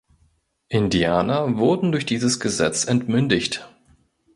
Indianer 0.69 1.57
wurden 1.59 1.91
durch 1.91 2.07
dieses 2.07 2.39
Gesetz 2.39 2.85
entmündigt. 2.85 3.69